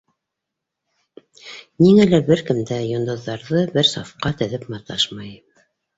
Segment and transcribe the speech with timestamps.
[1.83, 5.31] Ниңәлер бер кем дә йондоҙҙарҙы бер сафҡа теҙеп маташмай.